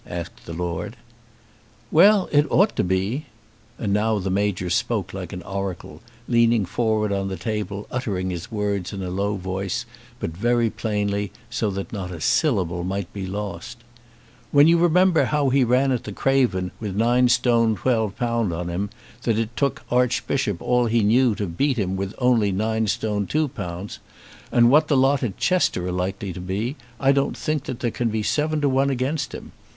asked 0.07 0.47
the 0.47 0.53
Lord. 0.53 0.95
"Well; 1.91 2.27
it 2.31 2.51
ought 2.51 2.75
to 2.77 2.83
be." 2.83 3.27
And 3.77 3.93
now 3.93 4.17
the 4.17 4.31
Major 4.31 4.71
spoke 4.71 5.13
like 5.13 5.31
an 5.31 5.43
oracle, 5.43 6.01
leaning 6.27 6.65
forward 6.65 7.11
on 7.11 7.27
the 7.27 7.37
table, 7.37 7.85
uttering 7.91 8.31
his 8.31 8.51
words 8.51 8.93
in 8.93 9.03
a 9.03 9.11
low 9.11 9.35
voice, 9.35 9.85
but 10.19 10.31
very 10.35 10.71
plainly, 10.71 11.31
so 11.51 11.69
that 11.69 11.93
not 11.93 12.09
a 12.09 12.19
syllable 12.19 12.83
might 12.83 13.13
be 13.13 13.27
lost. 13.27 13.77
"When 14.51 14.67
you 14.67 14.79
remember 14.79 15.25
how 15.25 15.49
he 15.49 15.63
ran 15.63 15.91
at 15.91 16.03
the 16.05 16.11
Craven 16.13 16.71
with 16.79 16.95
9 16.95 17.29
st. 17.29 17.75
12 17.77 18.15
lb. 18.17 18.51
on 18.57 18.69
him, 18.69 18.89
that 19.21 19.37
it 19.37 19.55
took 19.55 19.83
Archbishop 19.91 20.63
all 20.63 20.87
he 20.87 21.03
knew 21.03 21.35
to 21.35 21.45
beat 21.45 21.77
him 21.77 21.95
with 21.95 22.15
only 22.17 22.51
9 22.51 22.87
st. 22.87 23.29
2 23.29 23.49
lb., 23.49 23.99
and 24.51 24.71
what 24.71 24.87
the 24.87 24.97
lot 24.97 25.21
at 25.21 25.37
Chester 25.37 25.85
are 25.87 25.91
likely 25.91 26.33
to 26.33 26.41
be, 26.41 26.75
I 26.99 27.11
don't 27.11 27.37
think 27.37 27.65
that 27.65 27.81
there 27.81 27.91
can 27.91 28.09
be 28.09 28.23
seven 28.23 28.61
to 28.61 28.67
one 28.67 28.89
against 28.89 29.35
him. 29.35 29.51